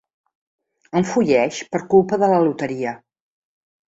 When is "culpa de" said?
1.91-2.31